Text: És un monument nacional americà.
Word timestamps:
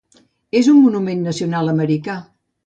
És 0.59 0.69
un 0.71 0.79
monument 0.85 1.21
nacional 1.27 1.71
americà. 1.75 2.17